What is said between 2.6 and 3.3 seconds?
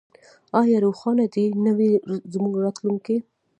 راتلونکی؟